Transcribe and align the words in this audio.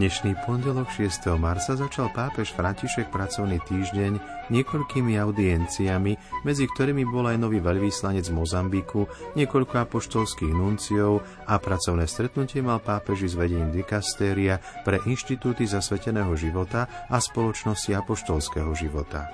Dnešný 0.00 0.32
pondelok 0.48 0.88
6. 0.96 1.28
marca 1.36 1.76
začal 1.76 2.08
pápež 2.16 2.56
František 2.56 3.12
pracovný 3.12 3.60
týždeň 3.68 4.16
niekoľkými 4.48 5.12
audienciami, 5.20 6.16
medzi 6.40 6.64
ktorými 6.72 7.04
bol 7.04 7.28
aj 7.28 7.36
nový 7.36 7.60
veľvyslanec 7.60 8.24
Mozambiku, 8.32 9.04
niekoľko 9.36 9.84
apoštolských 9.84 10.56
nunciov 10.56 11.20
a 11.44 11.60
pracovné 11.60 12.08
stretnutie 12.08 12.64
mal 12.64 12.80
pápež 12.80 13.28
s 13.28 13.36
vedením 13.36 13.76
dikastéria 13.76 14.64
pre 14.88 15.04
inštitúty 15.04 15.68
zasveteného 15.68 16.32
života 16.32 16.88
a 17.12 17.20
spoločnosti 17.20 17.92
apoštolského 17.92 18.72
života. 18.72 19.28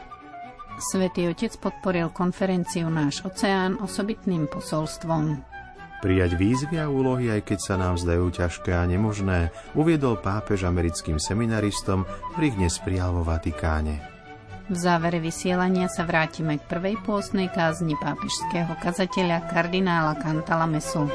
Svetý 0.83 1.31
Otec 1.31 1.55
podporil 1.63 2.11
konferenciu 2.11 2.91
Náš 2.91 3.23
oceán 3.23 3.79
osobitným 3.79 4.51
posolstvom. 4.51 5.56
Prijať 6.07 6.39
výzvy 6.39 6.79
a 6.79 6.87
úlohy, 6.87 7.35
aj 7.35 7.51
keď 7.51 7.59
sa 7.59 7.75
nám 7.75 7.99
zdajú 7.99 8.31
ťažké 8.31 8.71
a 8.71 8.87
nemožné, 8.87 9.51
uviedol 9.75 10.15
pápež 10.23 10.63
americkým 10.63 11.19
seminaristom, 11.19 12.07
ktorých 12.31 12.55
dnes 12.63 12.79
prijal 12.79 13.11
vo 13.11 13.27
Vatikáne. 13.27 13.99
V 14.71 14.77
závere 14.79 15.19
vysielania 15.19 15.91
sa 15.91 16.07
vrátime 16.07 16.63
k 16.63 16.69
prvej 16.71 16.95
pôstnej 17.03 17.51
kázni 17.51 17.99
pápežského 17.99 18.71
kazateľa 18.79 19.51
kardinála 19.51 20.15
Cantalamesu. 20.23 21.11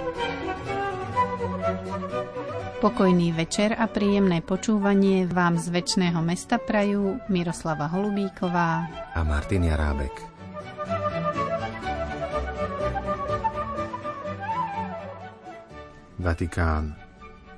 Pokojný 2.84 3.31
večer 3.31 3.72
a 3.72 3.88
príjemné 3.88 4.44
počúvanie 4.44 5.23
vám 5.23 5.56
z 5.56 5.72
väčšného 5.72 6.19
mesta 6.19 6.59
prajú 6.59 7.16
Miroslava 7.31 7.88
Holubíková 7.88 8.92
a 9.16 9.23
Martin 9.23 9.72
Jarábek. 9.72 10.41
Vatikán. 16.22 16.94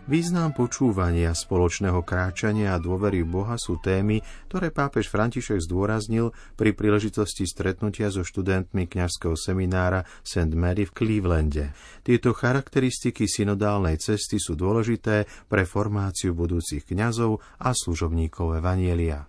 Význam 0.04 0.52
počúvania, 0.52 1.32
spoločného 1.32 2.04
kráčania 2.04 2.76
a 2.76 2.82
dôvery 2.84 3.24
v 3.24 3.40
Boha 3.40 3.56
sú 3.56 3.80
témy, 3.80 4.20
ktoré 4.52 4.68
pápež 4.68 5.08
František 5.08 5.64
zdôraznil 5.64 6.36
pri 6.60 6.76
príležitosti 6.76 7.48
stretnutia 7.48 8.12
so 8.12 8.28
študentmi 8.28 8.84
kňažského 8.84 9.40
seminára 9.40 10.04
St. 10.20 10.52
Mary 10.60 10.84
v 10.84 10.92
Clevelande. 10.92 11.72
Tieto 12.04 12.36
charakteristiky 12.36 13.32
synodálnej 13.32 13.96
cesty 13.96 14.44
sú 14.44 14.60
dôležité 14.60 15.24
pre 15.48 15.64
formáciu 15.64 16.36
budúcich 16.36 16.84
kňazov 16.84 17.40
a 17.64 17.72
služobníkov 17.72 18.60
Evanielia. 18.60 19.24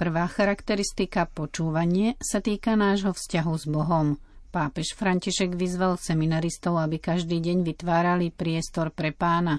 Prvá 0.00 0.24
charakteristika 0.24 1.28
počúvanie 1.28 2.16
sa 2.16 2.40
týka 2.40 2.80
nášho 2.80 3.12
vzťahu 3.12 3.52
s 3.60 3.64
Bohom– 3.68 4.08
Pápež 4.54 4.94
František 4.94 5.58
vyzval 5.58 5.98
seminaristov, 5.98 6.78
aby 6.78 7.02
každý 7.02 7.42
deň 7.42 7.66
vytvárali 7.66 8.30
priestor 8.30 8.94
pre 8.94 9.10
pána, 9.10 9.58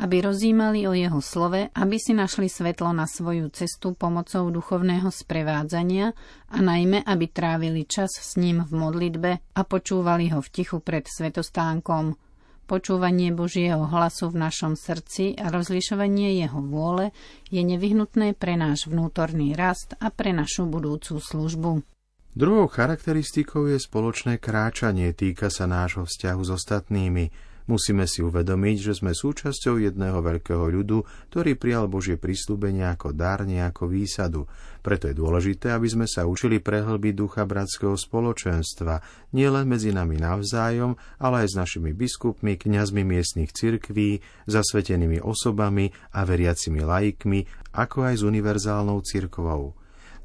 aby 0.00 0.24
rozímali 0.24 0.88
o 0.88 0.96
jeho 0.96 1.20
slove, 1.20 1.68
aby 1.68 1.96
si 2.00 2.16
našli 2.16 2.48
svetlo 2.48 2.88
na 2.96 3.04
svoju 3.04 3.52
cestu 3.52 3.92
pomocou 3.92 4.48
duchovného 4.48 5.12
sprevádzania 5.12 6.16
a 6.48 6.58
najmä, 6.64 7.04
aby 7.04 7.28
trávili 7.28 7.84
čas 7.84 8.16
s 8.16 8.40
ním 8.40 8.64
v 8.64 8.72
modlitbe 8.80 9.30
a 9.36 9.60
počúvali 9.60 10.32
ho 10.32 10.40
v 10.40 10.48
tichu 10.48 10.80
pred 10.80 11.04
svetostánkom. 11.04 12.16
Počúvanie 12.64 13.36
Božieho 13.36 13.84
hlasu 13.92 14.32
v 14.32 14.40
našom 14.40 14.72
srdci 14.72 15.36
a 15.36 15.52
rozlišovanie 15.52 16.40
jeho 16.40 16.64
vôle 16.64 17.12
je 17.52 17.60
nevyhnutné 17.60 18.32
pre 18.40 18.56
náš 18.56 18.88
vnútorný 18.88 19.52
rast 19.52 20.00
a 20.00 20.08
pre 20.08 20.32
našu 20.32 20.64
budúcu 20.64 21.20
službu. 21.20 21.99
Druhou 22.30 22.70
charakteristikou 22.70 23.66
je 23.66 23.74
spoločné 23.74 24.38
kráčanie, 24.38 25.10
týka 25.10 25.50
sa 25.50 25.66
nášho 25.66 26.06
vzťahu 26.06 26.42
s 26.46 26.50
ostatnými. 26.62 27.26
Musíme 27.66 28.06
si 28.06 28.22
uvedomiť, 28.22 28.76
že 28.78 28.92
sme 29.02 29.18
súčasťou 29.18 29.82
jedného 29.82 30.22
veľkého 30.22 30.62
ľudu, 30.70 31.02
ktorý 31.34 31.58
prijal 31.58 31.90
Božie 31.90 32.14
prislúbenie 32.14 32.86
ako 32.86 33.10
dar, 33.18 33.42
ako 33.42 33.90
výsadu. 33.90 34.46
Preto 34.78 35.10
je 35.10 35.18
dôležité, 35.18 35.74
aby 35.74 35.90
sme 35.90 36.06
sa 36.06 36.22
učili 36.22 36.62
prehlbiť 36.62 37.18
ducha 37.18 37.42
bratského 37.42 37.98
spoločenstva, 37.98 39.02
nielen 39.34 39.66
medzi 39.66 39.90
nami 39.90 40.14
navzájom, 40.22 40.94
ale 41.18 41.42
aj 41.42 41.48
s 41.50 41.58
našimi 41.58 41.90
biskupmi, 41.90 42.54
kňazmi 42.54 43.02
miestnych 43.02 43.50
cirkví, 43.50 44.22
zasvetenými 44.46 45.18
osobami 45.18 45.90
a 46.14 46.22
veriacimi 46.22 46.78
laikmi, 46.78 47.74
ako 47.74 48.06
aj 48.06 48.14
s 48.18 48.22
univerzálnou 48.22 49.02
cirkvou. 49.02 49.74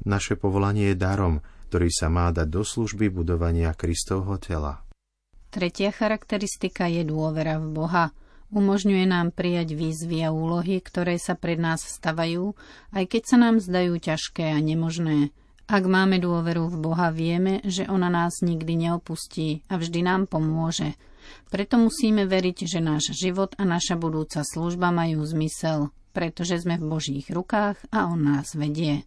Naše 0.06 0.38
povolanie 0.38 0.94
je 0.94 1.02
darom, 1.02 1.42
ktorý 1.66 1.90
sa 1.90 2.06
má 2.06 2.30
dať 2.30 2.46
do 2.46 2.62
služby 2.62 3.10
budovania 3.10 3.74
Kristovho 3.74 4.38
tela. 4.38 4.86
Tretia 5.50 5.90
charakteristika 5.90 6.86
je 6.86 7.02
dôvera 7.02 7.58
v 7.58 7.66
Boha. 7.74 8.04
Umožňuje 8.54 9.04
nám 9.10 9.34
prijať 9.34 9.74
výzvy 9.74 10.22
a 10.22 10.30
úlohy, 10.30 10.78
ktoré 10.78 11.18
sa 11.18 11.34
pred 11.34 11.58
nás 11.58 11.82
stavajú, 11.82 12.54
aj 12.94 13.04
keď 13.10 13.22
sa 13.26 13.36
nám 13.42 13.58
zdajú 13.58 13.98
ťažké 13.98 14.54
a 14.54 14.58
nemožné. 14.62 15.34
Ak 15.66 15.82
máme 15.82 16.22
dôveru 16.22 16.70
v 16.70 16.76
Boha, 16.78 17.10
vieme, 17.10 17.58
že 17.66 17.90
ona 17.90 18.06
nás 18.06 18.38
nikdy 18.38 18.86
neopustí 18.86 19.66
a 19.66 19.82
vždy 19.82 20.06
nám 20.06 20.30
pomôže. 20.30 20.94
Preto 21.50 21.74
musíme 21.82 22.22
veriť, 22.22 22.70
že 22.70 22.78
náš 22.78 23.10
život 23.18 23.50
a 23.58 23.66
naša 23.66 23.98
budúca 23.98 24.46
služba 24.46 24.94
majú 24.94 25.26
zmysel, 25.26 25.90
pretože 26.14 26.62
sme 26.62 26.78
v 26.78 26.86
Božích 26.86 27.26
rukách 27.26 27.82
a 27.90 28.06
On 28.06 28.20
nás 28.20 28.54
vedie. 28.54 29.02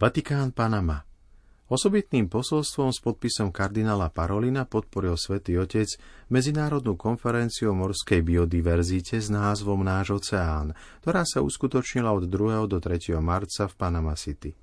Vatikán 0.00 0.56
Panama. 0.56 1.04
Osobitným 1.68 2.32
posolstvom 2.32 2.88
s 2.88 3.04
podpisom 3.04 3.52
kardinála 3.52 4.08
Parolina 4.08 4.64
podporil 4.64 5.12
svätý 5.20 5.60
Otec 5.60 5.92
Medzinárodnú 6.32 6.96
konferenciu 6.96 7.76
o 7.76 7.76
morskej 7.76 8.24
biodiverzite 8.24 9.20
s 9.20 9.28
názvom 9.28 9.84
Náš 9.84 10.24
oceán, 10.24 10.72
ktorá 11.04 11.28
sa 11.28 11.44
uskutočnila 11.44 12.16
od 12.16 12.32
2. 12.32 12.64
do 12.64 12.80
3. 12.80 13.12
marca 13.20 13.68
v 13.68 13.74
Panama 13.76 14.16
City. 14.16 14.56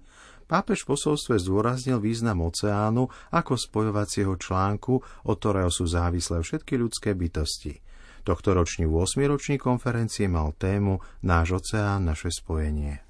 Pápež 0.49 0.89
v 0.89 0.97
posolstve 0.97 1.37
zdôraznil 1.37 2.01
význam 2.01 2.41
oceánu 2.41 3.05
ako 3.29 3.61
spojovacieho 3.61 4.33
článku, 4.41 5.05
od 5.05 5.35
ktorého 5.37 5.69
sú 5.69 5.85
závislé 5.85 6.41
všetky 6.41 6.81
ľudské 6.81 7.13
bytosti. 7.13 7.77
Tohtoročný 8.25 8.89
8. 8.89 9.21
ročný 9.29 9.61
konferencie 9.61 10.25
mal 10.25 10.57
tému 10.57 10.97
Náš 11.21 11.61
oceán, 11.61 12.09
naše 12.09 12.33
spojenie. 12.33 13.06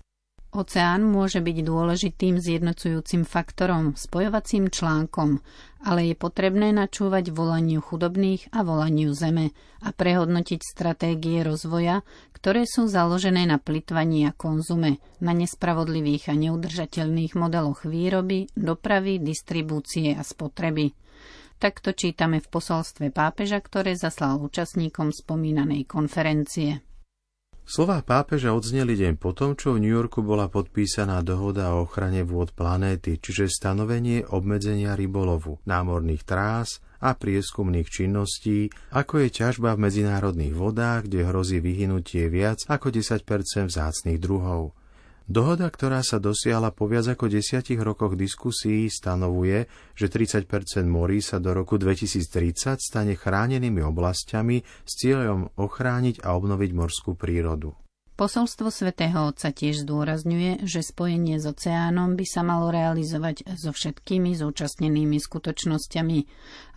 Oceán 0.57 1.06
môže 1.06 1.38
byť 1.38 1.57
dôležitým 1.62 2.41
zjednocujúcim 2.41 3.29
faktorom, 3.29 3.94
spojovacím 3.94 4.73
článkom, 4.73 5.38
ale 5.85 6.09
je 6.09 6.16
potrebné 6.18 6.73
načúvať 6.73 7.29
volaniu 7.29 7.78
chudobných 7.78 8.50
a 8.50 8.66
volaniu 8.66 9.13
zeme 9.13 9.53
a 9.85 9.94
prehodnotiť 9.94 10.57
stratégie 10.66 11.45
rozvoja, 11.45 12.01
ktoré 12.34 12.66
sú 12.66 12.90
založené 12.90 13.45
na 13.45 13.62
plitvaní 13.62 14.25
a 14.25 14.34
konzume, 14.34 14.97
na 15.22 15.38
nespravodlivých 15.38 16.34
a 16.34 16.34
neudržateľných 16.34 17.38
modeloch 17.38 17.85
výroby, 17.85 18.50
dopravy, 18.57 19.22
distribúcie 19.22 20.18
a 20.18 20.25
spotreby. 20.25 20.89
Takto 21.62 21.94
čítame 21.94 22.41
v 22.41 22.50
posolstve 22.50 23.13
pápeža, 23.13 23.62
ktoré 23.62 23.94
zaslal 23.94 24.42
účastníkom 24.42 25.13
spomínanej 25.13 25.86
konferencie. 25.86 26.81
Slová 27.67 27.99
pápeža 27.99 28.55
odzneli 28.55 28.95
deň 28.95 29.19
potom, 29.19 29.51
čo 29.51 29.75
v 29.75 29.83
New 29.83 29.91
Yorku 29.91 30.23
bola 30.23 30.47
podpísaná 30.47 31.19
dohoda 31.19 31.75
o 31.75 31.83
ochrane 31.83 32.23
vôd 32.23 32.55
planéty, 32.55 33.19
čiže 33.19 33.51
stanovenie 33.51 34.23
obmedzenia 34.23 34.95
rybolovu, 34.95 35.59
námorných 35.67 36.23
trás 36.23 36.79
a 37.03 37.11
prieskumných 37.11 37.91
činností, 37.91 38.71
ako 38.95 39.19
je 39.19 39.43
ťažba 39.43 39.75
v 39.75 39.83
medzinárodných 39.83 40.55
vodách, 40.55 41.11
kde 41.11 41.27
hrozí 41.27 41.59
vyhynutie 41.59 42.31
viac 42.31 42.63
ako 42.71 42.87
10% 42.87 43.27
vzácných 43.67 44.15
druhov. 44.15 44.71
Dohoda, 45.27 45.68
ktorá 45.68 46.07
sa 46.07 46.24
dosiahla 46.24 46.71
po 46.71 46.88
viac 46.88 47.12
ako 47.12 47.27
desiatich 47.27 47.83
rokoch 47.83 48.15
diskusí, 48.15 48.88
stanovuje, 48.88 49.68
že 49.91 50.07
30% 50.07 50.47
morí 50.88 51.19
sa 51.19 51.44
do 51.44 51.51
roku 51.51 51.75
2030 51.75 52.79
stane 52.79 53.12
chránenými 53.12 53.83
oblastiami 53.83 54.63
s 54.63 54.91
cieľom 54.95 55.51
ochrániť 55.59 56.24
a 56.24 56.31
obnoviť 56.31 56.71
morskú 56.71 57.19
prírodu. 57.19 57.75
Posolstvo 58.17 58.73
svätého 58.73 59.29
Otca 59.29 59.53
tiež 59.53 59.85
zdôrazňuje, 59.85 60.65
že 60.65 60.81
spojenie 60.81 61.37
s 61.37 61.45
oceánom 61.45 62.17
by 62.17 62.25
sa 62.25 62.41
malo 62.41 62.73
realizovať 62.73 63.45
so 63.53 63.69
všetkými 63.69 64.33
zúčastnenými 64.33 65.21
skutočnosťami, 65.21 66.19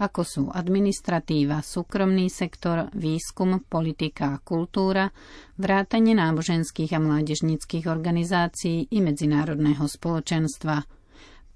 ako 0.04 0.20
sú 0.20 0.42
administratíva, 0.52 1.64
súkromný 1.64 2.28
sektor, 2.28 2.92
výskum, 2.92 3.64
politika 3.64 4.36
a 4.36 4.42
kultúra, 4.44 5.16
vrátanie 5.56 6.12
náboženských 6.12 6.92
a 6.92 7.00
mládežnických 7.00 7.88
organizácií 7.88 8.92
i 8.92 8.98
medzinárodného 9.00 9.88
spoločenstva– 9.88 10.84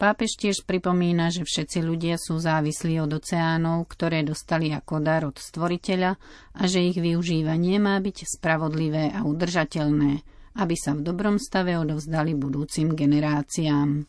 Pápež 0.04 0.36
tiež 0.36 0.68
pripomína, 0.68 1.32
že 1.32 1.48
všetci 1.48 1.80
ľudia 1.80 2.20
sú 2.20 2.36
závislí 2.36 3.00
od 3.00 3.24
oceánov, 3.24 3.88
ktoré 3.88 4.20
dostali 4.20 4.68
ako 4.68 5.00
dar 5.00 5.24
od 5.24 5.40
stvoriteľa 5.40 6.20
a 6.60 6.62
že 6.68 6.92
ich 6.92 7.00
využívanie 7.00 7.80
má 7.80 7.96
byť 8.04 8.36
spravodlivé 8.36 9.16
a 9.16 9.24
udržateľné, 9.24 10.20
aby 10.60 10.74
sa 10.76 10.92
v 10.92 11.08
dobrom 11.08 11.40
stave 11.40 11.80
odovzdali 11.80 12.36
budúcim 12.36 12.92
generáciám. 12.92 14.04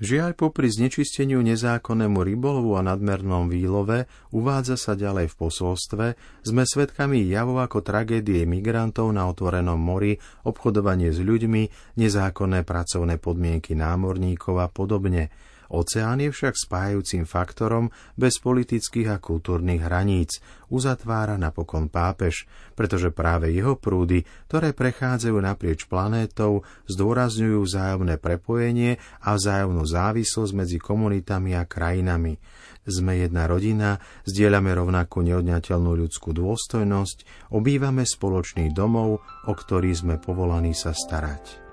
Žiaľ, 0.00 0.32
popri 0.32 0.72
znečisteniu 0.72 1.44
nezákonnému 1.44 2.24
rybolovu 2.24 2.72
a 2.72 2.80
nadmernom 2.80 3.52
výlove, 3.52 4.08
uvádza 4.32 4.80
sa 4.80 4.96
ďalej 4.96 5.28
v 5.28 5.34
posolstve, 5.36 6.04
sme 6.40 6.64
svedkami 6.64 7.20
javov 7.28 7.60
ako 7.60 7.84
tragédie 7.84 8.48
migrantov 8.48 9.12
na 9.12 9.28
otvorenom 9.28 9.76
mori, 9.76 10.16
obchodovanie 10.48 11.12
s 11.12 11.20
ľuďmi, 11.20 11.94
nezákonné 12.00 12.64
pracovné 12.64 13.20
podmienky 13.20 13.76
námorníkov 13.76 14.56
a 14.64 14.72
podobne– 14.72 15.28
Oceán 15.70 16.18
je 16.18 16.34
však 16.34 16.58
spájajúcim 16.58 17.30
faktorom 17.30 17.94
bez 18.18 18.42
politických 18.42 19.14
a 19.14 19.16
kultúrnych 19.22 19.78
hraníc, 19.78 20.42
uzatvára 20.66 21.38
napokon 21.38 21.86
pápež, 21.86 22.50
pretože 22.74 23.14
práve 23.14 23.54
jeho 23.54 23.78
prúdy, 23.78 24.26
ktoré 24.50 24.74
prechádzajú 24.74 25.38
naprieč 25.38 25.86
planétou, 25.86 26.66
zdôrazňujú 26.90 27.62
vzájomné 27.62 28.18
prepojenie 28.18 28.98
a 29.22 29.38
vzájomnú 29.38 29.86
závislosť 29.86 30.52
medzi 30.58 30.82
komunitami 30.82 31.54
a 31.54 31.62
krajinami. 31.62 32.34
Sme 32.82 33.22
jedna 33.22 33.46
rodina, 33.46 34.02
zdieľame 34.26 34.74
rovnakú 34.74 35.22
neodňateľnú 35.22 35.94
ľudskú 36.02 36.34
dôstojnosť, 36.34 37.48
obývame 37.54 38.02
spoločný 38.02 38.74
domov, 38.74 39.22
o 39.46 39.52
ktorý 39.54 39.94
sme 39.94 40.18
povolaní 40.18 40.74
sa 40.74 40.90
starať. 40.90 41.69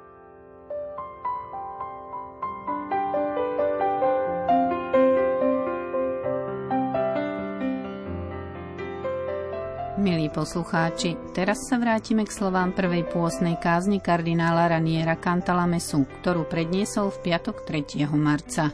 Milí 10.07 10.31
poslucháči, 10.31 11.19
teraz 11.36 11.68
sa 11.68 11.75
vrátime 11.75 12.24
k 12.24 12.31
slovám 12.31 12.71
prvej 12.71 13.12
pôsnej 13.12 13.59
kázni 13.59 14.00
kardinála 14.00 14.80
Raniera 14.80 15.19
Cantalamesu, 15.19 16.07
ktorú 16.24 16.48
predniesol 16.48 17.12
v 17.12 17.27
piatok 17.27 17.68
3. 17.68 18.07
marca. 18.15 18.71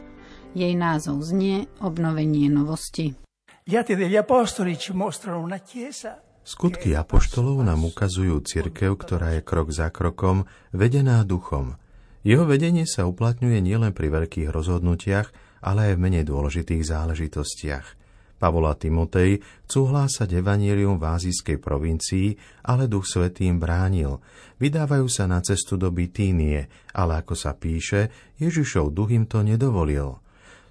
Jej 0.54 0.78
názov 0.78 1.26
znie 1.26 1.66
Obnovenie 1.82 2.46
novosti. 2.46 3.18
Skutky 6.46 6.90
apoštolov 6.94 7.66
nám 7.66 7.82
ukazujú 7.82 8.38
cirkev, 8.46 8.94
ktorá 8.94 9.34
je 9.34 9.42
krok 9.42 9.74
za 9.74 9.90
krokom, 9.90 10.46
vedená 10.70 11.26
duchom. 11.26 11.74
Jeho 12.22 12.46
vedenie 12.46 12.86
sa 12.86 13.10
uplatňuje 13.10 13.58
nielen 13.58 13.90
pri 13.90 14.06
veľkých 14.22 14.54
rozhodnutiach, 14.54 15.34
ale 15.66 15.90
aj 15.90 15.92
v 15.98 16.02
menej 16.06 16.30
dôležitých 16.30 16.86
záležitostiach– 16.86 17.86
Pavol 18.36 18.66
a 18.68 18.74
Timotej 18.74 19.40
chcú 19.64 19.88
hlásať 19.88 20.42
evanílium 20.42 21.00
v 21.00 21.06
azijskej 21.06 21.58
provincii, 21.62 22.34
ale 22.66 22.90
Duch 22.90 23.06
Svetý 23.06 23.48
bránil. 23.54 24.20
Vydávajú 24.58 25.06
sa 25.08 25.24
na 25.30 25.40
cestu 25.40 25.78
do 25.78 25.88
Bitínie, 25.94 26.66
ale 26.92 27.22
ako 27.22 27.34
sa 27.38 27.54
píše, 27.54 28.10
Ježišov 28.38 28.90
duch 28.94 29.14
im 29.14 29.24
to 29.24 29.42
nedovolil. 29.42 30.18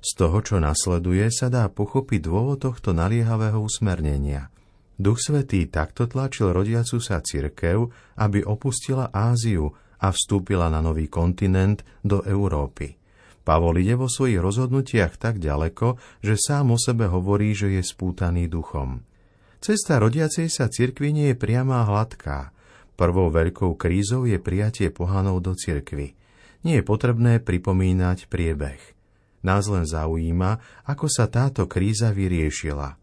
Z 0.04 0.20
toho, 0.20 0.44
čo 0.44 0.60
nasleduje, 0.60 1.32
sa 1.32 1.48
dá 1.48 1.72
pochopiť 1.72 2.28
dôvod 2.28 2.60
tohto 2.60 2.92
naliehavého 2.92 3.64
usmernenia. 3.64 4.52
Duch 5.00 5.24
Svetý 5.24 5.72
takto 5.72 6.06
tlačil 6.06 6.54
rodiacu 6.54 7.00
sa 7.00 7.24
cirkev, 7.24 7.90
aby 8.20 8.44
opustila 8.46 9.10
Áziu 9.10 9.72
a 10.04 10.12
vstúpila 10.12 10.68
na 10.68 10.84
nový 10.84 11.08
kontinent 11.08 11.82
do 12.04 12.20
Európy. 12.28 13.03
Pavol 13.44 13.84
ide 13.84 14.00
vo 14.00 14.08
svojich 14.08 14.40
rozhodnutiach 14.40 15.20
tak 15.20 15.36
ďaleko, 15.44 16.00
že 16.24 16.40
sám 16.40 16.72
o 16.72 16.80
sebe 16.80 17.12
hovorí, 17.12 17.52
že 17.52 17.76
je 17.76 17.84
spútaný 17.84 18.48
duchom. 18.48 19.04
Cesta 19.60 20.00
rodiacej 20.00 20.48
sa 20.48 20.72
cirkvi 20.72 21.12
nie 21.12 21.28
je 21.32 21.40
priama 21.40 21.84
a 21.84 21.88
hladká. 21.88 22.56
Prvou 22.96 23.28
veľkou 23.28 23.76
krízou 23.76 24.24
je 24.24 24.40
prijatie 24.40 24.92
pohanov 24.96 25.44
do 25.44 25.56
cirkvy. 25.56 26.16
Nie 26.64 26.80
je 26.80 26.88
potrebné 26.88 27.44
pripomínať 27.44 28.32
priebeh. 28.32 28.80
Nás 29.44 29.68
len 29.68 29.84
zaujíma, 29.84 30.84
ako 30.88 31.12
sa 31.12 31.28
táto 31.28 31.68
kríza 31.68 32.16
vyriešila. 32.16 32.96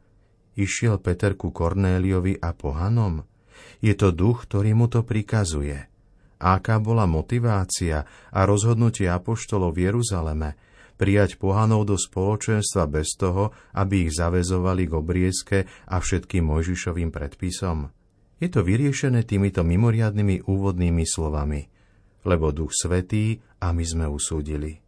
Išiel 0.56 0.96
Peter 1.04 1.36
ku 1.36 1.52
Kornéliovi 1.52 2.40
a 2.40 2.56
pohanom? 2.56 3.28
Je 3.84 3.92
to 3.92 4.08
duch, 4.08 4.48
ktorý 4.48 4.72
mu 4.72 4.88
to 4.88 5.04
prikazuje– 5.04 5.84
aká 6.40 6.80
bola 6.80 7.04
motivácia 7.04 8.08
a 8.32 8.40
rozhodnutie 8.48 9.06
apoštolov 9.12 9.76
v 9.76 9.92
Jeruzaleme 9.92 10.56
prijať 11.00 11.40
pohanov 11.40 11.88
do 11.88 11.96
spoločenstva 11.96 12.84
bez 12.84 13.16
toho, 13.16 13.56
aby 13.72 14.04
ich 14.04 14.12
zavezovali 14.12 14.84
k 14.84 14.92
obriezke 14.92 15.58
a 15.88 15.96
všetkým 15.96 16.44
Mojžišovým 16.44 17.08
predpisom. 17.08 17.88
Je 18.36 18.48
to 18.52 18.60
vyriešené 18.60 19.24
týmito 19.24 19.64
mimoriadnými 19.64 20.44
úvodnými 20.44 21.04
slovami. 21.08 21.72
Lebo 22.28 22.52
Duch 22.52 22.76
Svetý 22.76 23.40
a 23.64 23.72
my 23.72 23.80
sme 23.80 24.04
usúdili. 24.12 24.84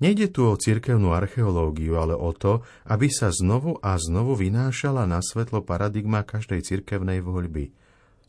Nejde 0.00 0.28
tu 0.32 0.48
o 0.48 0.56
cirkevnú 0.56 1.12
archeológiu, 1.12 1.96
ale 2.00 2.16
o 2.16 2.32
to, 2.36 2.64
aby 2.88 3.08
sa 3.08 3.32
znovu 3.32 3.80
a 3.80 3.96
znovu 3.96 4.36
vynášala 4.36 5.08
na 5.08 5.24
svetlo 5.24 5.64
paradigma 5.64 6.20
každej 6.24 6.60
cirkevnej 6.64 7.24
voľby– 7.24 7.72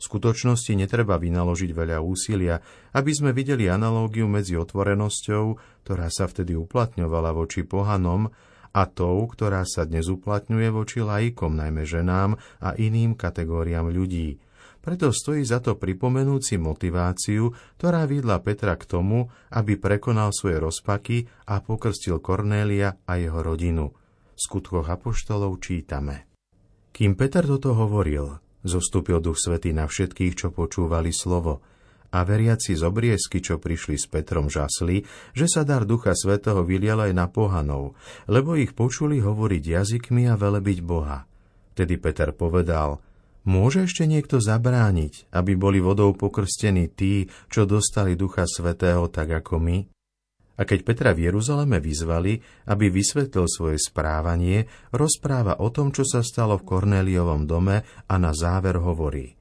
v 0.02 0.10
skutočnosti 0.10 0.74
netreba 0.74 1.14
vynaložiť 1.14 1.70
veľa 1.70 2.02
úsilia, 2.02 2.58
aby 2.90 3.14
sme 3.14 3.30
videli 3.30 3.70
analógiu 3.70 4.26
medzi 4.26 4.58
otvorenosťou, 4.58 5.44
ktorá 5.86 6.10
sa 6.10 6.26
vtedy 6.26 6.58
uplatňovala 6.58 7.30
voči 7.30 7.62
pohanom, 7.62 8.26
a 8.72 8.88
tou, 8.88 9.28
ktorá 9.28 9.62
sa 9.68 9.84
dnes 9.84 10.08
uplatňuje 10.08 10.68
voči 10.72 11.04
laikom, 11.04 11.54
najmä 11.54 11.84
ženám 11.84 12.40
a 12.64 12.72
iným 12.74 13.14
kategóriám 13.14 13.92
ľudí. 13.92 14.40
Preto 14.82 15.14
stojí 15.14 15.46
za 15.46 15.62
to 15.62 15.78
pripomenúci 15.78 16.58
motiváciu, 16.58 17.54
ktorá 17.78 18.02
viedla 18.02 18.42
Petra 18.42 18.74
k 18.74 18.82
tomu, 18.88 19.30
aby 19.54 19.78
prekonal 19.78 20.34
svoje 20.34 20.58
rozpaky 20.58 21.30
a 21.46 21.62
pokrstil 21.62 22.18
Kornélia 22.18 22.98
a 23.06 23.14
jeho 23.14 23.38
rodinu. 23.38 23.94
V 24.34 24.40
skutkoch 24.40 24.90
apoštolov 24.90 25.62
čítame. 25.62 26.26
Kým 26.90 27.14
Peter 27.14 27.46
toto 27.46 27.78
hovoril, 27.78 28.42
Zostúpil 28.62 29.18
Duch 29.18 29.38
Svetý 29.38 29.74
na 29.74 29.90
všetkých, 29.90 30.34
čo 30.38 30.48
počúvali 30.54 31.10
slovo. 31.10 31.62
A 32.12 32.28
veriaci 32.28 32.76
z 32.76 32.82
obriezky, 32.84 33.40
čo 33.40 33.56
prišli 33.56 33.96
s 33.96 34.06
Petrom, 34.06 34.52
žasli, 34.52 35.02
že 35.32 35.46
sa 35.48 35.64
dar 35.64 35.88
Ducha 35.88 36.12
Svetého 36.12 36.60
vylial 36.60 37.08
aj 37.08 37.12
na 37.16 37.26
pohanov, 37.26 37.96
lebo 38.28 38.52
ich 38.54 38.76
počuli 38.76 39.18
hovoriť 39.18 39.62
jazykmi 39.64 40.28
a 40.28 40.36
velebiť 40.36 40.78
Boha. 40.84 41.24
Vtedy 41.72 41.96
Peter 41.96 42.30
povedal, 42.36 43.00
môže 43.48 43.88
ešte 43.88 44.04
niekto 44.04 44.44
zabrániť, 44.44 45.32
aby 45.32 45.56
boli 45.56 45.80
vodou 45.80 46.12
pokrstení 46.12 46.92
tí, 46.92 47.32
čo 47.48 47.64
dostali 47.64 48.12
Ducha 48.12 48.44
Svetého 48.44 49.08
tak 49.08 49.32
ako 49.32 49.56
my? 49.56 49.78
A 50.60 50.68
keď 50.68 50.84
Petra 50.84 51.10
v 51.16 51.32
Jeruzaleme 51.32 51.80
vyzvali, 51.80 52.36
aby 52.68 52.92
vysvetlil 52.92 53.48
svoje 53.48 53.80
správanie, 53.80 54.68
rozpráva 54.92 55.58
o 55.64 55.72
tom, 55.72 55.90
čo 55.90 56.04
sa 56.04 56.20
stalo 56.20 56.60
v 56.60 56.66
Kornéliovom 56.68 57.48
dome 57.48 57.84
a 58.08 58.14
na 58.20 58.36
záver 58.36 58.76
hovorí. 58.76 59.32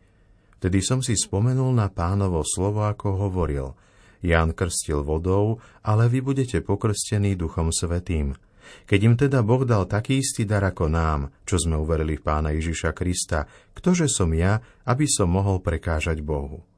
Vtedy 0.62 0.80
som 0.80 1.01
si 1.01 1.18
spomenul 1.18 1.74
na 1.74 1.89
pánovo 1.89 2.46
slovo, 2.46 2.86
ako 2.86 3.27
hovoril. 3.27 3.74
Ján 4.22 4.53
krstil 4.53 5.01
vodou, 5.01 5.58
ale 5.82 6.06
vy 6.06 6.22
budete 6.22 6.62
pokrstení 6.62 7.34
Duchom 7.34 7.74
Svetým. 7.74 8.38
Keď 8.86 9.00
im 9.03 9.15
teda 9.18 9.41
Boh 9.41 9.65
dal 9.68 9.89
taký 9.89 10.22
istý 10.22 10.46
dar 10.48 10.63
ako 10.63 10.88
nám, 10.88 11.34
čo 11.44 11.58
sme 11.60 11.75
uverili 11.75 12.15
v 12.15 12.24
pána 12.24 12.53
Ježiša 12.56 12.94
Krista, 12.96 13.50
ktože 13.74 14.08
som 14.08 14.32
ja, 14.32 14.62
aby 14.88 15.10
som 15.10 15.27
mohol 15.27 15.60
prekážať 15.60 16.22
Bohu? 16.22 16.71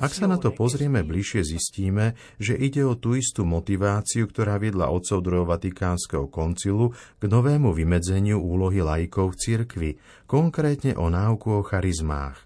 Ak 0.00 0.16
sa 0.16 0.24
na 0.24 0.40
to 0.40 0.56
pozrieme 0.56 1.04
bližšie, 1.04 1.44
zistíme, 1.44 2.16
že 2.40 2.56
ide 2.56 2.80
o 2.80 2.96
tú 2.96 3.12
istú 3.12 3.44
motiváciu, 3.44 4.24
ktorá 4.24 4.56
viedla 4.56 4.88
otcov 4.88 5.20
druhého 5.20 5.44
Vatikánskeho 5.44 6.32
koncilu 6.32 6.96
k 7.20 7.22
novému 7.28 7.76
vymedzeniu 7.76 8.40
úlohy 8.40 8.80
laikov 8.80 9.36
v 9.36 9.40
cirkvi, 9.40 9.90
konkrétne 10.24 10.96
o 10.96 11.12
náuku 11.12 11.60
o 11.60 11.62
charizmách. 11.62 12.40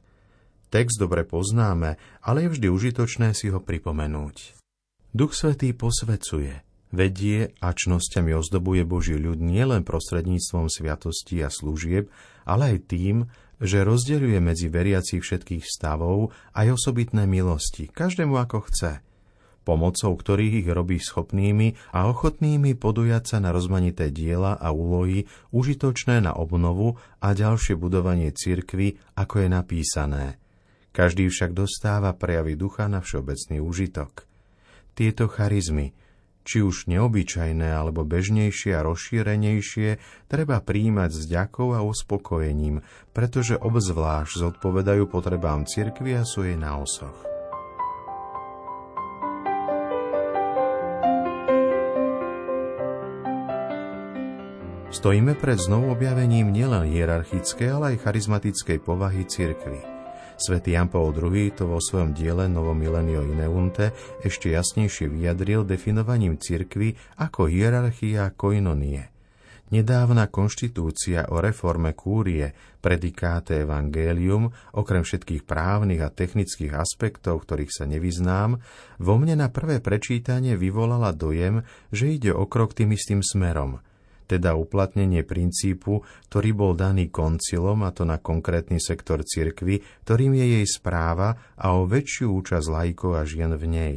Text 0.74 0.98
dobre 0.98 1.22
poznáme, 1.22 1.94
ale 2.26 2.46
je 2.46 2.58
vždy 2.58 2.66
užitočné 2.70 3.30
si 3.30 3.46
ho 3.50 3.62
pripomenúť. 3.62 4.58
Duch 5.14 5.38
Svetý 5.38 5.70
posvecuje, 5.70 6.66
vedie 6.90 7.54
a 7.62 7.70
čnosťami 7.70 8.34
ozdobuje 8.34 8.82
Boží 8.82 9.14
ľud 9.14 9.38
nielen 9.38 9.86
prostredníctvom 9.86 10.66
sviatostí 10.66 11.42
a 11.42 11.50
služieb, 11.50 12.10
ale 12.42 12.74
aj 12.74 12.78
tým, 12.90 13.26
že 13.60 13.84
rozdeľuje 13.84 14.40
medzi 14.40 14.72
veriacich 14.72 15.20
všetkých 15.20 15.64
stavov 15.68 16.32
aj 16.56 16.80
osobitné 16.80 17.28
milosti, 17.28 17.92
každému 17.92 18.40
ako 18.40 18.66
chce, 18.66 19.04
pomocou 19.62 20.16
ktorých 20.16 20.64
ich 20.64 20.68
robí 20.72 20.96
schopnými 20.96 21.92
a 21.92 22.08
ochotnými 22.08 22.74
podujať 22.74 23.36
sa 23.36 23.38
na 23.38 23.52
rozmanité 23.52 24.08
diela 24.08 24.56
a 24.56 24.72
úlohy 24.72 25.28
užitočné 25.52 26.24
na 26.24 26.32
obnovu 26.32 26.96
a 27.20 27.36
ďalšie 27.36 27.76
budovanie 27.76 28.32
cirkvy, 28.32 28.96
ako 29.14 29.44
je 29.44 29.48
napísané. 29.52 30.26
Každý 30.90 31.30
však 31.30 31.54
dostáva 31.54 32.10
prejavy 32.16 32.58
ducha 32.58 32.90
na 32.90 32.98
všeobecný 32.98 33.62
užitok. 33.62 34.26
Tieto 34.98 35.30
charizmy, 35.30 35.94
či 36.42 36.64
už 36.64 36.88
neobyčajné 36.88 37.68
alebo 37.68 38.02
bežnejšie 38.06 38.74
a 38.76 38.84
rozšírenejšie, 38.86 40.00
treba 40.26 40.58
príjmať 40.64 41.10
s 41.12 41.22
ďakou 41.28 41.76
a 41.76 41.84
uspokojením, 41.84 42.80
pretože 43.12 43.60
obzvlášť 43.60 44.32
zodpovedajú 44.48 45.04
potrebám 45.06 45.68
cirkvi 45.68 46.16
a 46.16 46.24
sú 46.24 46.48
jej 46.48 46.56
na 46.56 46.80
osoch. 46.80 47.30
Stojíme 54.90 55.38
pred 55.38 55.54
znovu 55.54 55.94
objavením 55.94 56.50
nielen 56.50 56.90
hierarchickej, 56.90 57.68
ale 57.70 57.84
aj 57.94 58.02
charizmatickej 58.02 58.78
povahy 58.82 59.22
cirkvy. 59.22 59.99
Svetý 60.40 60.72
Jan 60.72 60.88
Paul 60.88 61.12
II 61.12 61.52
to 61.52 61.68
vo 61.68 61.76
svojom 61.76 62.16
diele 62.16 62.48
Novo 62.48 62.72
Milenio 62.72 63.20
Ineunte 63.20 63.92
ešte 64.24 64.48
jasnejšie 64.48 65.12
vyjadril 65.12 65.68
definovaním 65.68 66.40
cirkvy 66.40 66.96
ako 67.20 67.44
hierarchia 67.44 68.32
koinonie. 68.32 69.12
Nedávna 69.68 70.32
konštitúcia 70.32 71.28
o 71.28 71.44
reforme 71.44 71.92
kúrie, 71.92 72.56
predikáte 72.80 73.68
evangelium, 73.68 74.48
okrem 74.72 75.04
všetkých 75.04 75.44
právnych 75.44 76.00
a 76.00 76.08
technických 76.08 76.72
aspektov, 76.72 77.44
ktorých 77.44 77.76
sa 77.76 77.84
nevyznám, 77.84 78.64
vo 78.96 79.14
mne 79.20 79.44
na 79.44 79.52
prvé 79.52 79.84
prečítanie 79.84 80.56
vyvolala 80.56 81.12
dojem, 81.12 81.68
že 81.92 82.16
ide 82.16 82.32
o 82.32 82.48
krok 82.48 82.72
tým 82.72 82.96
istým 82.96 83.20
smerom– 83.20 83.76
teda 84.30 84.54
uplatnenie 84.54 85.26
princípu, 85.26 86.06
ktorý 86.30 86.50
bol 86.54 86.72
daný 86.78 87.10
koncilom, 87.10 87.82
a 87.82 87.90
to 87.90 88.06
na 88.06 88.22
konkrétny 88.22 88.78
sektor 88.78 89.26
cirkvy, 89.26 89.82
ktorým 90.06 90.38
je 90.38 90.46
jej 90.62 90.66
správa 90.70 91.58
a 91.58 91.74
o 91.74 91.90
väčšiu 91.90 92.30
účasť 92.38 92.66
lajkov 92.70 93.18
a 93.18 93.26
žien 93.26 93.50
v 93.58 93.64
nej. 93.66 93.96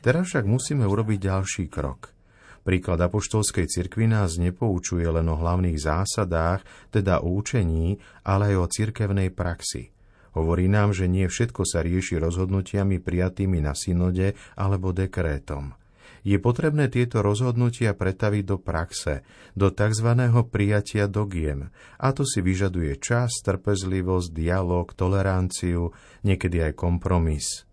Teraz 0.00 0.24
však 0.28 0.44
musíme 0.44 0.84
urobiť 0.88 1.18
ďalší 1.20 1.64
krok. 1.68 2.16
Príklad 2.60 3.00
apoštolskej 3.00 3.72
cirkvi 3.72 4.04
nás 4.04 4.36
nepoučuje 4.36 5.08
len 5.08 5.24
o 5.32 5.36
hlavných 5.36 5.80
zásadách, 5.80 6.60
teda 6.92 7.24
o 7.24 7.40
učení, 7.40 7.96
ale 8.20 8.52
aj 8.52 8.56
o 8.60 8.66
cirkevnej 8.68 9.32
praxi. 9.32 9.96
Hovorí 10.36 10.68
nám, 10.68 10.92
že 10.92 11.08
nie 11.08 11.24
všetko 11.24 11.64
sa 11.64 11.80
rieši 11.80 12.20
rozhodnutiami 12.20 13.00
prijatými 13.00 13.64
na 13.64 13.72
synode 13.72 14.36
alebo 14.60 14.92
dekrétom 14.92 15.79
je 16.22 16.36
potrebné 16.36 16.92
tieto 16.92 17.24
rozhodnutia 17.24 17.96
pretaviť 17.96 18.44
do 18.44 18.56
praxe, 18.60 19.24
do 19.56 19.72
tzv. 19.72 20.08
prijatia 20.48 21.08
dogiem. 21.08 21.72
A 22.00 22.12
to 22.12 22.28
si 22.28 22.44
vyžaduje 22.44 23.00
čas, 23.00 23.40
trpezlivosť, 23.44 24.28
dialog, 24.32 24.92
toleranciu, 24.92 25.92
niekedy 26.24 26.70
aj 26.70 26.72
kompromis. 26.76 27.64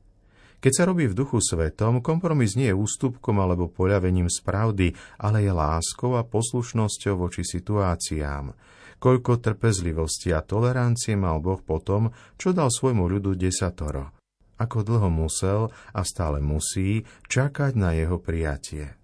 Keď 0.57 0.73
sa 0.73 0.83
robí 0.89 1.05
v 1.05 1.13
duchu 1.13 1.37
svetom, 1.37 2.01
kompromis 2.01 2.57
nie 2.57 2.73
je 2.73 2.79
ústupkom 2.79 3.37
alebo 3.37 3.69
poľavením 3.69 4.25
z 4.25 4.41
pravdy, 4.41 4.87
ale 5.21 5.45
je 5.45 5.53
láskou 5.53 6.17
a 6.17 6.25
poslušnosťou 6.25 7.13
voči 7.13 7.45
situáciám. 7.45 8.57
Koľko 8.97 9.37
trpezlivosti 9.37 10.33
a 10.33 10.41
tolerancie 10.41 11.13
mal 11.13 11.37
Boh 11.37 11.61
potom, 11.61 12.09
čo 12.41 12.49
dal 12.57 12.73
svojmu 12.73 13.05
ľudu 13.05 13.37
desatoro 13.37 14.16
ako 14.57 14.83
dlho 14.83 15.09
musel 15.09 15.69
a 15.93 16.01
stále 16.05 16.41
musí 16.41 17.05
čakať 17.29 17.73
na 17.77 17.93
jeho 17.97 18.17
prijatie. 18.21 18.97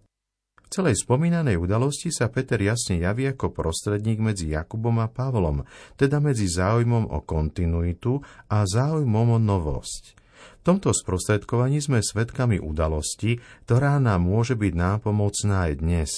V 0.61 0.81
celej 0.81 1.05
spomínanej 1.05 1.61
udalosti 1.61 2.09
sa 2.09 2.33
Peter 2.33 2.57
jasne 2.57 2.97
javí 2.97 3.29
ako 3.29 3.53
prostredník 3.53 4.17
medzi 4.17 4.49
Jakubom 4.49 4.97
a 5.01 5.07
Pavlom, 5.07 5.61
teda 5.93 6.17
medzi 6.17 6.49
záujmom 6.49 7.13
o 7.13 7.21
kontinuitu 7.21 8.17
a 8.49 8.65
záujmom 8.65 9.37
o 9.37 9.39
novosť. 9.39 10.03
V 10.43 10.61
tomto 10.65 10.89
sprostredkovaní 10.89 11.77
sme 11.77 12.01
svedkami 12.01 12.57
udalosti, 12.57 13.37
ktorá 13.69 14.01
nám 14.01 14.25
môže 14.25 14.57
byť 14.57 14.73
nápomocná 14.73 15.69
aj 15.69 15.73
dnes. 15.77 16.11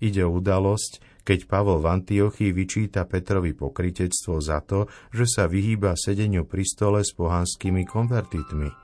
Ide 0.00 0.24
o 0.24 0.40
udalosť, 0.40 1.22
keď 1.22 1.46
Pavol 1.46 1.84
v 1.84 2.00
Antiochii 2.00 2.50
vyčíta 2.50 3.04
Petrovi 3.04 3.52
pokritectvo 3.52 4.40
za 4.40 4.64
to, 4.64 4.88
že 5.12 5.28
sa 5.28 5.44
vyhýba 5.44 5.92
sedeniu 5.94 6.48
pri 6.48 6.64
stole 6.64 7.04
s 7.04 7.12
pohanskými 7.12 7.84
konvertitmi. 7.84 8.79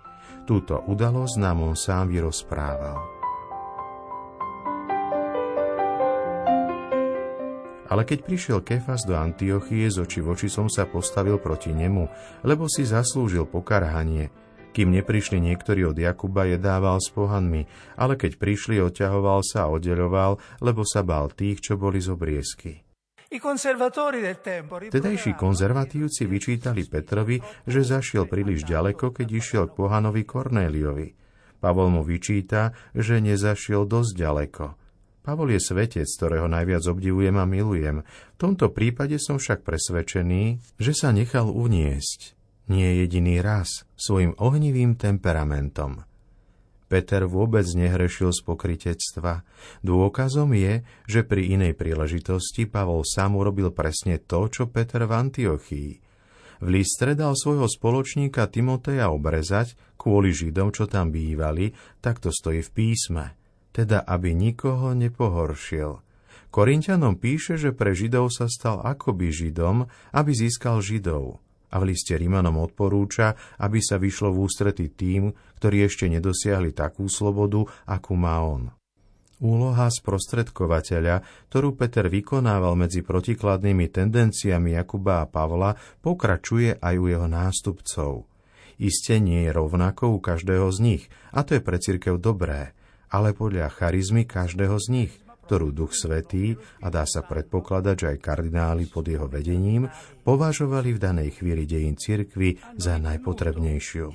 Túto 0.46 0.78
udalosť 0.86 1.42
nám 1.42 1.58
on 1.58 1.74
sám 1.74 2.06
vyrozprával. 2.06 3.02
Ale 7.90 8.02
keď 8.06 8.18
prišiel 8.22 8.58
Kefas 8.62 9.02
do 9.02 9.18
Antiochie, 9.18 9.90
z 9.90 10.06
oči 10.06 10.22
voči 10.22 10.46
som 10.46 10.70
sa 10.70 10.86
postavil 10.86 11.42
proti 11.42 11.74
nemu, 11.74 12.06
lebo 12.46 12.70
si 12.70 12.86
zaslúžil 12.86 13.50
pokarhanie. 13.50 14.30
Kým 14.70 14.94
neprišli 14.94 15.42
niektorí 15.42 15.82
od 15.82 15.98
Jakuba, 15.98 16.46
jedával 16.46 17.02
s 17.02 17.10
pohanmi, 17.10 17.66
ale 17.98 18.14
keď 18.14 18.38
prišli, 18.38 18.78
odťahoval 18.78 19.42
sa 19.42 19.66
a 19.66 19.72
oddeľoval, 19.74 20.62
lebo 20.62 20.86
sa 20.86 21.02
bál 21.02 21.26
tých, 21.26 21.58
čo 21.58 21.74
boli 21.74 21.98
z 21.98 22.14
obriezky. 22.14 22.85
Tedajší 24.92 25.32
konzervatívci 25.36 26.22
vyčítali 26.24 26.82
Petrovi, 26.86 27.40
že 27.66 27.80
zašiel 27.84 28.24
príliš 28.30 28.64
ďaleko, 28.64 29.12
keď 29.12 29.28
išiel 29.30 29.64
k 29.70 29.76
pohanovi 29.76 30.22
Kornéliovi. 30.24 31.08
Pavol 31.60 31.88
mu 31.90 32.02
vyčíta, 32.04 32.76
že 32.92 33.18
nezašiel 33.18 33.88
dosť 33.88 34.12
ďaleko. 34.14 34.64
Pavol 35.26 35.58
je 35.58 35.60
svetec, 35.60 36.06
ktorého 36.06 36.46
najviac 36.46 36.86
obdivujem 36.86 37.34
a 37.34 37.44
milujem. 37.48 38.06
V 38.06 38.36
tomto 38.38 38.70
prípade 38.70 39.18
som 39.18 39.42
však 39.42 39.66
presvedčený, 39.66 40.62
že 40.78 40.92
sa 40.94 41.10
nechal 41.10 41.50
uniesť. 41.50 42.38
Nie 42.70 43.02
jediný 43.02 43.42
raz 43.42 43.82
svojim 43.98 44.38
ohnivým 44.38 44.94
temperamentom. 44.94 46.06
Peter 46.86 47.26
vôbec 47.26 47.66
nehrešil 47.66 48.30
z 48.30 48.40
pokritectva. 48.46 49.42
Dôkazom 49.82 50.54
je, 50.54 50.86
že 51.10 51.26
pri 51.26 51.58
inej 51.58 51.74
príležitosti 51.74 52.70
Pavol 52.70 53.02
sám 53.02 53.34
urobil 53.34 53.74
presne 53.74 54.22
to, 54.22 54.46
čo 54.46 54.70
Peter 54.70 55.02
v 55.02 55.12
Antiochii. 55.12 55.92
V 56.62 56.66
Listre 56.72 57.12
dal 57.12 57.36
svojho 57.36 57.68
spoločníka 57.68 58.48
Timoteja 58.48 59.12
obrezať 59.12 59.76
kvôli 60.00 60.32
Židom, 60.32 60.72
čo 60.72 60.88
tam 60.88 61.12
bývali, 61.12 61.74
tak 62.00 62.22
to 62.22 62.32
stojí 62.32 62.64
v 62.64 62.70
písme, 62.72 63.24
teda 63.74 64.06
aby 64.06 64.32
nikoho 64.32 64.96
nepohoršil. 64.96 66.00
Korintianom 66.48 67.20
píše, 67.20 67.60
že 67.60 67.76
pre 67.76 67.92
Židov 67.92 68.32
sa 68.32 68.48
stal 68.48 68.80
akoby 68.80 69.28
Židom, 69.28 69.90
aby 70.16 70.30
získal 70.32 70.80
Židov 70.80 71.44
a 71.70 71.76
v 71.82 71.94
liste 71.94 72.14
Rímanom 72.14 72.58
odporúča, 72.62 73.34
aby 73.62 73.82
sa 73.82 73.98
vyšlo 73.98 74.30
v 74.34 74.46
ústrety 74.46 74.92
tým, 74.92 75.32
ktorí 75.58 75.86
ešte 75.86 76.06
nedosiahli 76.06 76.70
takú 76.76 77.10
slobodu, 77.10 77.66
akú 77.88 78.14
má 78.14 78.38
on. 78.42 78.70
Úloha 79.36 79.92
sprostredkovateľa, 79.92 81.20
ktorú 81.52 81.76
Peter 81.76 82.08
vykonával 82.08 82.72
medzi 82.72 83.04
protikladnými 83.04 83.92
tendenciami 83.92 84.72
Jakuba 84.80 85.20
a 85.20 85.28
Pavla, 85.28 85.76
pokračuje 86.00 86.80
aj 86.80 86.94
u 86.96 87.06
jeho 87.12 87.28
nástupcov. 87.28 88.24
Isté 88.80 89.20
nie 89.20 89.44
je 89.44 89.52
rovnako 89.52 90.16
u 90.16 90.18
každého 90.24 90.72
z 90.72 90.78
nich, 90.80 91.02
a 91.36 91.44
to 91.44 91.56
je 91.56 91.64
pre 91.64 91.76
cirkev 91.76 92.16
dobré, 92.16 92.72
ale 93.12 93.36
podľa 93.36 93.68
charizmy 93.72 94.24
každého 94.24 94.76
z 94.80 94.88
nich– 94.88 95.12
ktorú 95.46 95.70
Duch 95.70 95.94
Svetý, 95.94 96.58
a 96.82 96.90
dá 96.90 97.06
sa 97.06 97.22
predpokladať, 97.22 97.94
že 97.94 98.06
aj 98.12 98.18
kardináli 98.18 98.90
pod 98.90 99.06
jeho 99.06 99.30
vedením, 99.30 99.86
považovali 100.26 100.98
v 100.98 100.98
danej 100.98 101.38
chvíli 101.38 101.62
dejín 101.62 101.94
cirkvy 101.94 102.58
za 102.74 102.98
najpotrebnejšiu. 102.98 104.10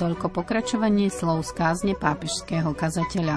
Toľko 0.00 0.26
pokračovanie 0.32 1.10
slov 1.10 1.42
z 1.44 1.50
kázne 1.58 1.92
pápežského 1.98 2.70
kazateľa. 2.72 3.36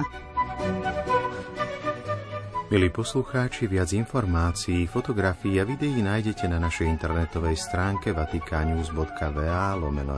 Milí 2.72 2.88
poslucháči, 2.88 3.68
viac 3.68 3.92
informácií, 3.92 4.88
fotografií 4.88 5.60
a 5.60 5.68
videí 5.68 6.00
nájdete 6.00 6.48
na 6.48 6.56
našej 6.58 6.88
internetovej 6.88 7.60
stránke 7.60 8.16
vatikanius.va 8.16 9.76
lomeno 9.76 10.16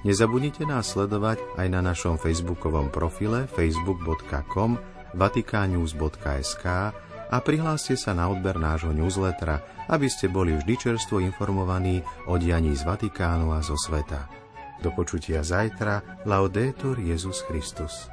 Nezabudnite 0.00 0.64
nás 0.64 0.96
sledovať 0.96 1.60
aj 1.60 1.66
na 1.68 1.84
našom 1.84 2.16
facebookovom 2.16 2.88
profile 2.88 3.44
facebook.com 3.44 4.80
vatikánews.sk 5.12 6.64
a 7.30 7.36
prihláste 7.38 8.00
sa 8.00 8.16
na 8.16 8.32
odber 8.32 8.56
nášho 8.56 8.96
newslettera, 8.96 9.60
aby 9.92 10.08
ste 10.08 10.32
boli 10.32 10.56
vždy 10.56 10.74
čerstvo 10.80 11.20
informovaní 11.20 12.00
o 12.26 12.40
dianí 12.40 12.72
z 12.72 12.82
Vatikánu 12.88 13.52
a 13.52 13.60
zo 13.60 13.76
sveta. 13.76 14.26
Do 14.80 14.88
počutia 14.96 15.44
zajtra. 15.44 16.24
Laudetur 16.24 16.96
Jezus 16.96 17.44
Christus. 17.44 18.08